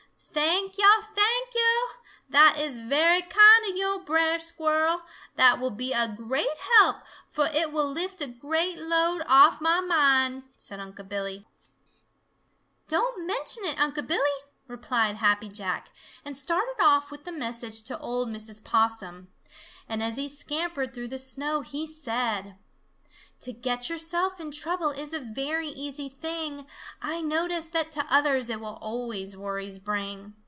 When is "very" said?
2.79-3.21, 25.19-25.69